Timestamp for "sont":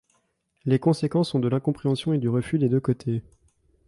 1.29-1.39